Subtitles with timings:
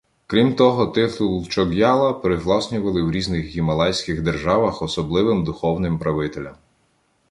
[0.27, 6.55] Крім того, титул чоґ'яла привласнювали в різних гімалайських державах особливим духовним правителям.